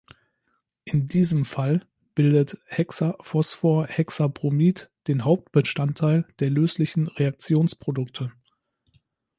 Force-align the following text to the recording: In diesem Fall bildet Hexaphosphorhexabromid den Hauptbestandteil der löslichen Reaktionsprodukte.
In 0.83 1.05
diesem 1.05 1.45
Fall 1.45 1.85
bildet 2.15 2.57
Hexaphosphorhexabromid 2.65 4.89
den 5.05 5.25
Hauptbestandteil 5.25 6.25
der 6.39 6.49
löslichen 6.49 7.05
Reaktionsprodukte. 7.07 8.31